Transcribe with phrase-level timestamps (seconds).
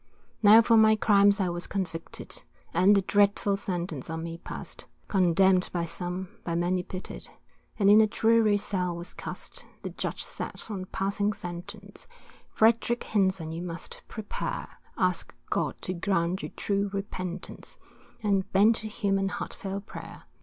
[0.41, 2.41] Now for my crimes I was convicted,
[2.73, 7.29] And the dreadful sentence on me pass'd, Condemn'd by some, by many pity'd,
[7.77, 12.07] And in a dreary cell was cast; The Judge said on passing sentence,
[12.49, 14.67] Frederick Hinson you must prepare,
[14.97, 17.77] Ask God to grant you true repentance,
[18.23, 20.23] And bend to him in heartfelt prayer.